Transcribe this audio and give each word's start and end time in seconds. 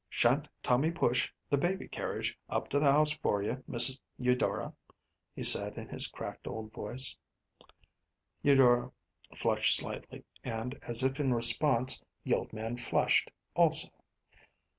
“Sha’n’t 0.09 0.47
Tommy 0.63 0.89
push 0.89 1.31
the 1.47 1.59
baby 1.59 1.87
carriage 1.87 2.35
up 2.49 2.69
to 2.69 2.79
the 2.79 2.91
house 2.91 3.11
for 3.11 3.43
you, 3.43 3.63
Miss 3.67 4.01
Eudora?‚ÄĚ 4.17 4.75
he 5.35 5.43
said, 5.43 5.77
in 5.77 5.89
his 5.89 6.07
cracked 6.07 6.47
old 6.47 6.73
voice. 6.73 7.15
Eudora 8.41 8.89
flushed 9.35 9.75
slightly, 9.75 10.23
and, 10.43 10.75
as 10.81 11.03
if 11.03 11.19
in 11.19 11.35
response, 11.35 12.03
the 12.23 12.33
old 12.33 12.51
man 12.51 12.77
flushed, 12.77 13.29
also. 13.53 13.89